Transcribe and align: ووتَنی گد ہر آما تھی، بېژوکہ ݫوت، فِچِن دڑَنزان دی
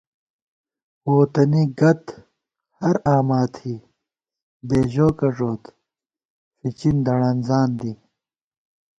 ووتَنی 1.11 1.63
گد 1.79 2.03
ہر 2.81 2.95
آما 3.15 3.41
تھی، 3.55 3.73
بېژوکہ 4.67 5.27
ݫوت، 5.35 5.63
فِچِن 6.59 6.95
دڑَنزان 7.05 7.69
دی 7.79 7.91